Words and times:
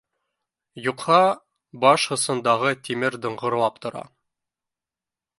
Юҡһа, 0.85 1.17
баш 1.83 2.05
осондағы 2.15 2.71
тимер 2.87 3.17
доңғорлап 3.27 3.77
тора 3.85 4.01